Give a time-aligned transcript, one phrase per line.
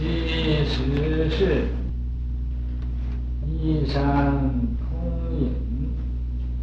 [0.00, 0.04] 其
[0.64, 1.66] 实是
[3.44, 4.30] 依山
[4.78, 4.88] 空
[5.40, 5.50] 隐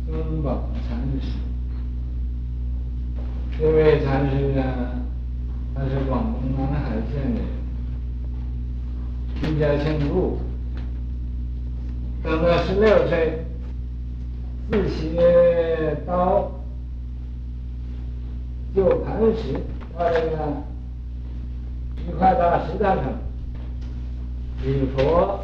[0.08, 1.28] 宗宝禅师。
[3.60, 4.64] 这位禅师呢，
[5.76, 7.44] 他是广东南海县人，
[9.42, 10.40] 居家姓陆，
[12.24, 13.44] 等到十六岁，
[14.72, 16.50] 自学刀，
[18.74, 19.60] 就磐石
[19.94, 20.64] 到这个
[22.08, 23.25] 一块大石头上。
[24.64, 25.40] 礼佛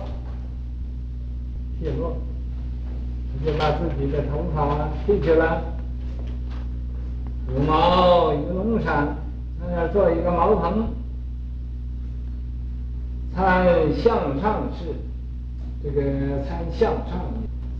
[1.79, 2.17] 谢过，
[3.33, 5.63] 他就把自己的头发剃去了，
[7.49, 9.15] 五毛与龙山，
[9.59, 10.87] 那儿做一个茅棚，
[13.33, 14.85] 参向上式，
[15.83, 17.33] 这个参向上，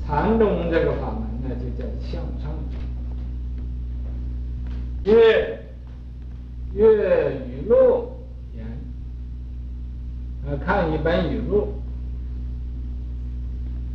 [0.06, 2.52] 禅宗这个法门呢，就叫向上。
[5.04, 5.66] 月
[6.74, 8.10] 月语录。
[10.52, 11.76] 呃，看一本语录，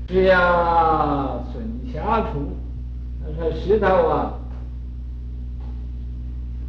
[0.08, 2.56] 是呀，笋下处，
[3.22, 4.38] 那个石头啊，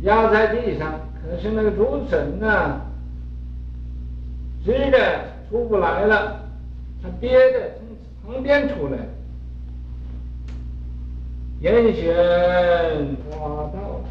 [0.01, 2.81] 压在地上，可是那个竹笋呢，
[4.65, 6.41] 直的出不来了，
[7.01, 7.71] 它憋的
[8.25, 8.97] 从旁边出来。
[11.61, 12.13] 严选
[13.31, 14.01] 花道，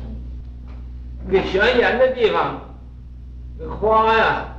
[1.27, 2.63] 那个悬岩的地方，
[3.59, 4.55] 那花呀。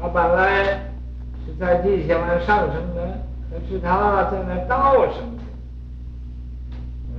[0.00, 0.64] 他本来
[1.46, 5.22] 是在地下面上升的，可是他在那道上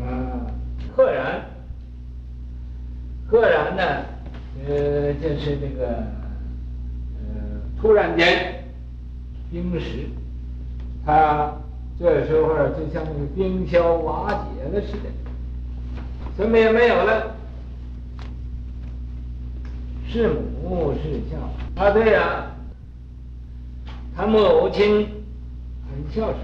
[0.01, 0.45] 啊，
[0.95, 1.41] 赫然，
[3.27, 3.83] 赫然呢，
[4.67, 5.87] 呃，就是这个，
[7.17, 8.63] 呃，突然间
[9.49, 10.09] 冰石，
[11.05, 11.53] 他
[11.97, 15.09] 这时候就像那个冰消瓦解了似的，
[16.37, 17.35] 什么也没有了，
[20.07, 20.27] 是
[20.61, 21.91] 母是孝啊？
[21.91, 22.51] 对呀。
[24.16, 25.08] 他母亲
[25.89, 26.39] 很孝顺，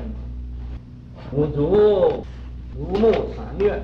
[1.31, 2.25] 抚足
[2.78, 3.81] 如沐三月。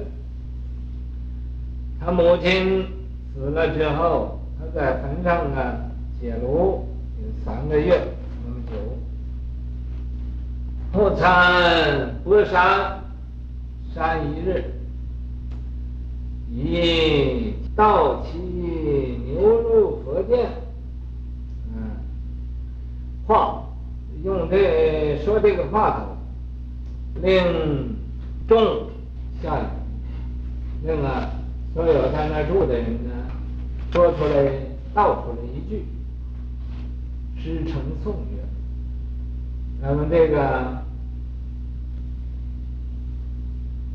[1.99, 2.85] 他母亲
[3.33, 5.77] 死了之后，他在坟上啊
[6.19, 6.85] 解炉
[7.21, 7.97] 有三个月
[8.45, 8.73] 那么久。
[10.91, 13.01] 后参博山
[13.93, 14.63] 山一日，
[16.51, 20.49] 以道其牛入佛殿，
[21.73, 21.79] 嗯，
[23.25, 23.63] 话。
[24.27, 27.95] 用这说这个话头，令
[28.45, 28.89] 众
[29.41, 31.31] 下雨，令啊
[31.73, 33.11] 所有在那住的人呢，
[33.93, 34.51] 说出来
[34.93, 35.85] 道出了一句，
[37.41, 38.43] 师承颂曰
[39.81, 40.37] ：“咱们这个，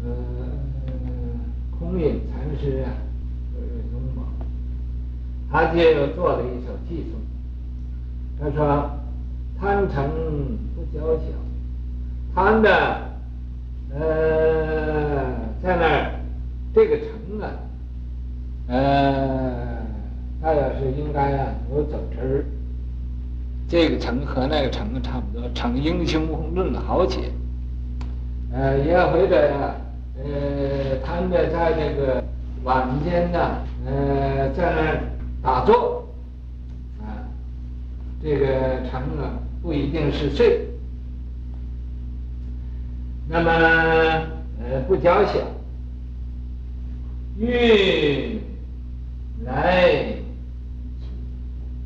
[0.02, 0.92] 嗯、呃，
[1.78, 2.88] 空隐禅师啊，
[3.54, 4.22] 就是宗宝，
[5.50, 7.20] 他就做了一首偈颂，
[8.40, 8.90] 他说。”
[9.62, 10.10] 贪成
[10.74, 11.22] 不教晓，
[12.34, 12.68] 贪的，
[13.94, 15.24] 呃，
[15.62, 16.10] 在那儿，
[16.74, 17.46] 这个成啊，
[18.66, 19.78] 呃，
[20.42, 22.44] 他要是应该啊有走之儿，
[23.68, 27.30] 这个成和那个成差不多，成英雄论豪杰，
[28.52, 29.76] 呃，也或者呀，
[30.16, 32.24] 呃，贪的在那个
[32.64, 33.38] 晚间呢，
[33.86, 35.00] 呃，在那
[35.40, 36.04] 打坐，
[37.00, 37.30] 啊，
[38.20, 39.38] 这个成啊。
[39.62, 40.66] 不一定是睡，
[43.28, 43.50] 那么
[44.58, 45.34] 呃不教晓，
[47.38, 48.40] 欲
[49.44, 50.16] 来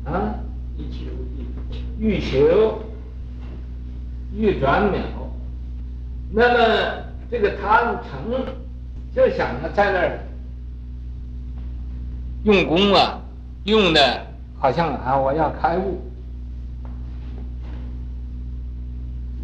[0.05, 0.33] 啊，
[1.99, 2.81] 欲求
[4.35, 4.99] 欲转秒，
[6.31, 8.43] 那么这个贪成
[9.15, 10.19] 就想着在那儿
[12.43, 13.21] 用功啊，
[13.65, 14.25] 用的
[14.57, 16.01] 好像啊我要开悟。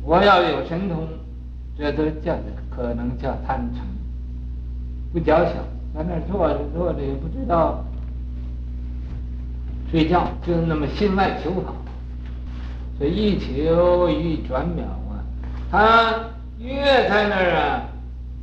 [0.06, 1.08] 我要有神通，
[1.78, 2.36] 这都叫
[2.70, 3.78] 可能叫贪嗔，
[5.14, 5.54] 不教晓，
[5.96, 7.86] 在那坐着坐着也不知道
[9.90, 11.74] 睡觉，就那么心外求法，
[12.98, 15.24] 所以一求一转秒啊，
[15.72, 16.14] 他
[16.60, 17.84] 越在那儿啊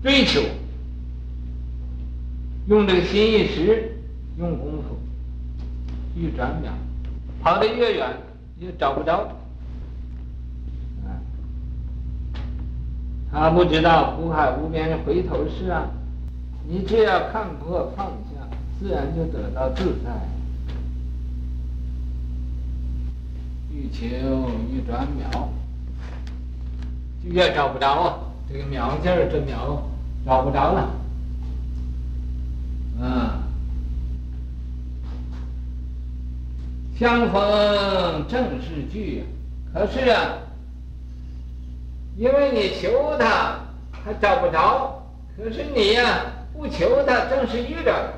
[0.03, 0.41] 追求，
[2.69, 3.97] 用这个心一时，
[4.39, 4.97] 用功夫
[6.17, 6.73] 一转秒，
[7.43, 8.09] 跑得越远
[8.61, 9.29] 越找不着。
[13.33, 15.85] 他不知道苦海无边回头是岸，
[16.67, 18.47] 你只要看破放下，
[18.79, 20.11] 自然就得到自在。
[23.73, 24.07] 欲求
[24.69, 25.49] 欲转秒，
[27.23, 28.19] 越找不着啊！
[28.53, 29.81] 这个秒字儿，这秒
[30.27, 30.91] 找不着了。
[33.01, 33.45] 啊，
[36.99, 39.25] 相逢正是聚。
[39.73, 40.33] 可是啊，
[42.21, 43.61] 因为你求他，
[44.05, 45.01] 他找不着；
[45.35, 46.21] 可是你呀、
[46.53, 48.13] 不求他，正是遇着了。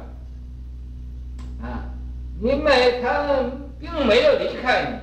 [1.62, 1.87] 啊，
[2.40, 3.38] 你没他
[3.78, 5.00] 并没有离开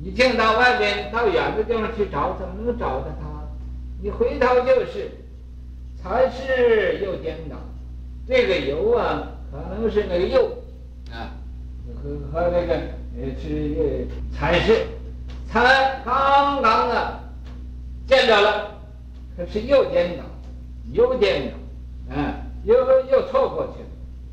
[0.00, 3.26] 你，你净到外边到远的地方去找，怎么能找到他？
[4.02, 5.12] 你回头就是，
[6.02, 7.54] 才是又颠倒。
[8.26, 10.46] 这个油啊，可能是那个又
[11.12, 11.30] 啊，
[11.94, 14.84] 和和那个呃是才是
[15.48, 17.17] 才刚刚啊
[18.08, 18.70] 见着了，
[19.36, 20.24] 可是又颠倒，
[20.92, 21.56] 又颠倒，
[22.16, 22.34] 嗯，
[22.64, 22.74] 又
[23.10, 23.88] 又错过去了，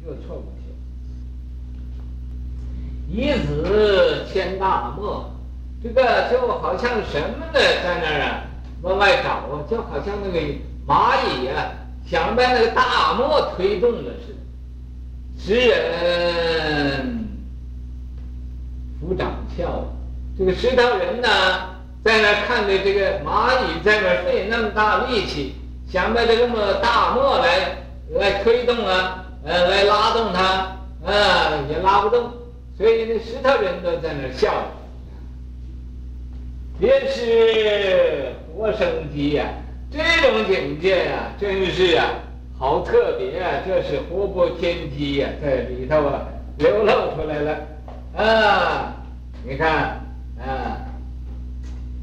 [0.07, 0.75] 又错过去了。
[3.07, 5.29] 以子牵大漠，
[5.83, 7.59] 这个就好像什么呢？
[7.83, 8.41] 在那儿啊，
[8.81, 10.39] 往外找啊，就好像那个
[10.87, 11.71] 蚂蚁、啊。
[12.07, 14.39] 想把那个大漠推动了似的，
[15.39, 17.27] 使人
[19.01, 19.85] 夫长啸。
[20.37, 21.27] 这个石头人呢，
[22.05, 25.55] 在那看着这个蚂蚁在那费那么大力气，
[25.89, 27.79] 想把这么大漠来
[28.19, 32.31] 来推动啊，呃，来拉动它，啊，也拉不动，
[32.77, 34.53] 所以那石头人都在那笑。
[36.79, 39.45] 别是活生机呀！
[39.91, 39.97] 这
[40.29, 42.05] 种境界呀、真是啊，
[42.59, 43.63] 好特别啊！
[43.65, 46.27] 这是活泼天机呀、在里头啊
[46.59, 47.57] 流露出来了
[48.15, 48.93] 啊！
[49.43, 49.99] 你看
[50.37, 50.84] 啊，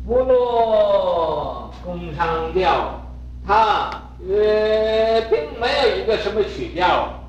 [0.07, 3.01] 不落宫商调，
[3.47, 3.89] 它
[4.29, 7.21] 呃并没有一个什么曲调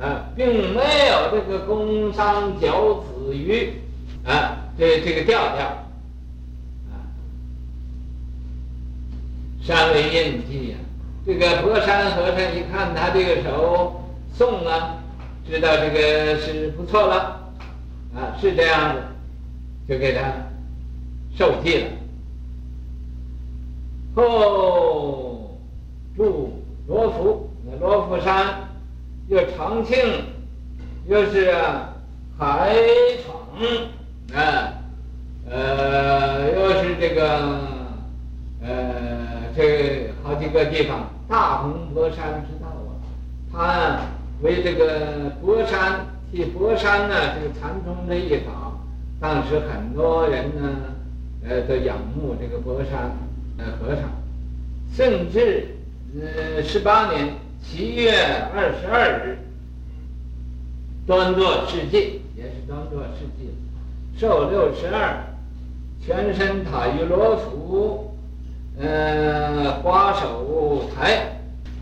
[0.00, 3.80] 啊，并没有这个宫商角徵羽
[4.26, 5.66] 啊，这这个调调。
[5.66, 6.98] 啊
[9.62, 10.76] 山为印记呀，
[11.24, 14.02] 这个博山和尚一看他这个手
[14.34, 14.96] 送啊，
[15.48, 17.52] 知道这个是不错了，
[18.16, 19.02] 啊，是这样的，
[19.86, 20.32] 就给他
[21.36, 21.86] 受记了。
[24.20, 25.58] 后
[26.16, 26.52] 住
[26.86, 28.68] 罗浮，那罗浮山
[29.28, 29.96] 又长庆，
[31.06, 31.52] 又是
[32.38, 32.76] 海
[33.24, 34.72] 闯，啊，
[35.48, 37.60] 呃，又是这个，
[38.62, 39.30] 呃。
[39.52, 42.94] 这好几个地方，大红博山知道啊，
[43.52, 44.00] 他
[44.42, 48.78] 为这个博山替博山呢，这个禅宗这一法，
[49.20, 50.68] 当时很多人呢，
[51.46, 53.10] 呃，都仰慕这个博山
[53.60, 54.10] 呃和尚，
[54.96, 55.76] 甚至
[56.20, 58.12] 呃十八年七月
[58.54, 59.38] 二十二日，
[61.06, 63.50] 端坐示记，也是端坐示记，
[64.18, 65.24] 寿六十二，
[66.04, 68.06] 全身塔于罗浮。
[68.82, 71.36] 呃，花手台，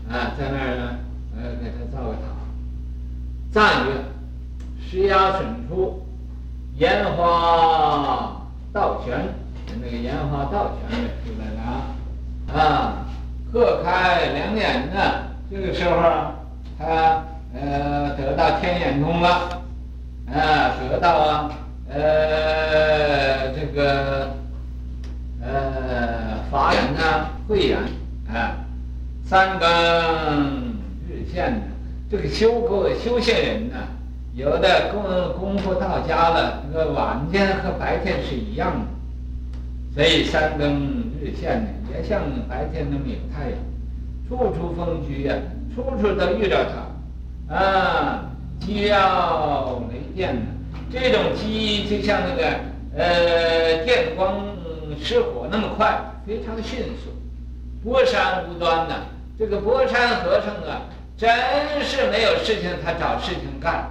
[0.09, 0.99] 啊，在那儿呢，
[1.37, 2.19] 呃，给他造个塔。
[3.53, 3.93] 赞曰
[4.83, 6.03] ：“石崖笋出，
[6.77, 8.41] 烟花
[8.73, 9.33] 倒悬，
[9.81, 13.05] 那个烟花倒悬的出来了啊！
[13.51, 14.99] 各开两眼呢，
[15.49, 15.99] 这个时候
[16.77, 17.23] 他
[17.53, 19.61] 呃得到天眼通了，
[20.31, 21.51] 啊，得到啊，
[21.89, 24.29] 呃，这个。”
[25.41, 27.77] 呃，法眼呢，慧眼
[28.27, 28.59] 啊，
[29.25, 29.67] 三更
[31.07, 31.61] 日现呢。
[32.11, 33.77] 这个修过修仙人呢，
[34.35, 35.01] 有的功
[35.39, 38.85] 功夫到家了，这个晚间和白天是一样的，
[39.93, 43.57] 所以三更日现呢，也像白天那么有太阳，
[44.27, 45.35] 处处风居呀，
[45.75, 48.29] 处处都遇着他啊，
[48.59, 50.41] 叫雷电呢，
[50.91, 52.43] 这种机就像那个
[52.95, 54.47] 呃电光。
[55.01, 57.09] 失火那么快，非常迅速。
[57.81, 58.95] 博山无端呐，
[59.37, 60.81] 这个博山和尚啊，
[61.15, 61.29] 真
[61.81, 63.87] 是没有事情他找事情干，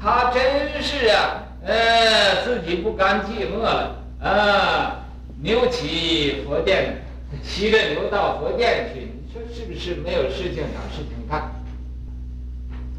[0.00, 5.03] 他真是啊，呃，自己不甘寂寞了啊，
[5.44, 7.04] 牛骑佛殿，
[7.42, 11.52] 骑着牛到佛殿去，你说是不是没有事情找事情干？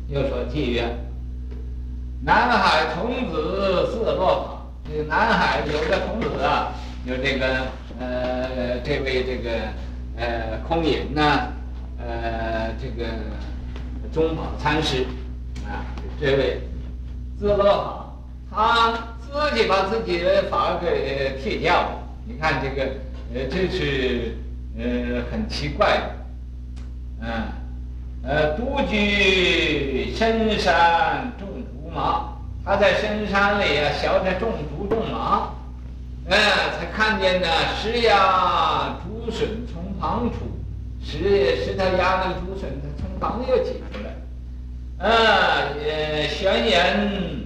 [0.09, 0.85] 又说偈曰：
[2.23, 6.71] 南海童子自落跑，这个南海有个童子啊。
[7.07, 7.47] 有这个
[7.99, 9.51] 呃，这位这个
[10.15, 11.47] 呃空隐呐，
[11.97, 13.09] 呃这个
[14.13, 15.03] 中宝禅师
[15.65, 15.81] 啊，
[16.21, 16.61] 这位
[17.39, 18.19] 自乐好，
[18.51, 22.04] 他自己把自己的法给剃掉了。
[22.25, 22.83] 你看这个
[23.33, 24.37] 呃，这是
[24.77, 26.01] 呃很奇怪
[27.21, 27.53] 的，啊，
[28.23, 35.49] 呃独居深山种竹麻，他在深山里啊，学着种竹种麻。
[36.27, 36.35] 哎，
[36.79, 37.47] 才看见呢，
[37.79, 40.59] 石压竹笋从旁出，
[40.99, 44.09] 石石头压那个竹笋，它从旁又挤出来。
[45.07, 47.45] 啊，呃，悬岩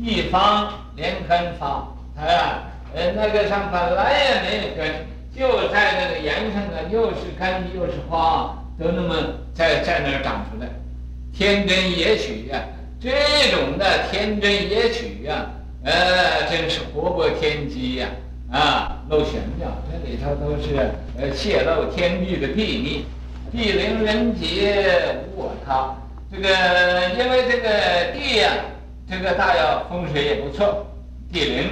[0.00, 4.86] 一方连根发，啊，呃，那个上本来也没有根，
[5.36, 9.16] 就在那个岩上啊，又是根又是花，都那么
[9.52, 10.68] 在在那儿长出来，
[11.36, 12.62] 天真也许呀、
[13.00, 13.10] 这
[13.50, 15.46] 种的天真也许呀、
[15.82, 18.06] 呃，真是活泼天机呀、
[18.52, 20.76] 啊，啊，露玄妙，这里头都是
[21.18, 23.04] 呃泄露天地的秘密，
[23.50, 25.96] 地灵人杰无我他，
[26.30, 26.48] 这个
[27.18, 28.52] 因为这个地呀、
[29.10, 30.86] 这个大要风水也不错，
[31.32, 31.70] 地灵。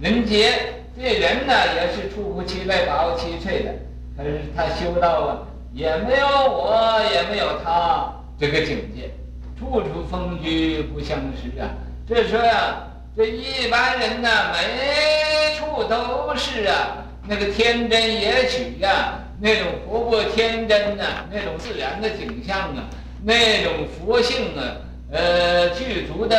[0.00, 0.52] 人杰，
[0.96, 3.70] 这人呢也是出乎其类，拔乎其萃的。
[4.16, 5.38] 可是他修道啊，
[5.72, 9.10] 也没有我，也没有他这个境界，
[9.58, 11.70] 处处风居不相识啊。
[12.06, 12.84] 这说呀，
[13.16, 22.84] 这一般人呢，每处都是啊，那个天真也许呀，那种活泼天真呐、那种自然的景象啊，
[23.22, 24.82] 那种佛性啊。
[25.12, 26.36] 呃，具足的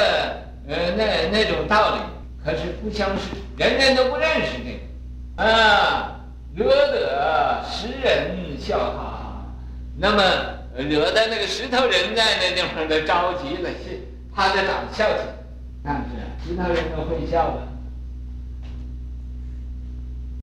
[0.68, 2.02] 呃那那种道理，
[2.46, 4.78] 可是不相识，人人都不认识这
[5.36, 6.20] 个，啊，
[6.54, 9.44] 惹得石人笑他，
[9.98, 10.22] 那么
[10.78, 14.00] 惹得那个石头人在那地方都着急了，是
[14.36, 15.34] 他在长笑起来，
[15.84, 17.75] 但是石头人都会笑的。